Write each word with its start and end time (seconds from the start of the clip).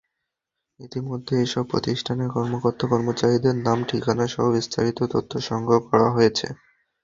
ইতিমধ্যে 0.79 1.33
এসব 1.41 1.63
প্রতিষ্ঠানের 1.65 2.29
কর্মকর্তা-কর্মচারীদের 2.29 3.55
নাম, 3.59 3.79
ঠিকানাসহ 3.83 4.43
বিস্তারিত 4.51 4.99
তথ্য 5.13 5.31
সংগ্রহ 5.49 5.79
করা 5.89 6.07
হয়েছে। 6.11 6.47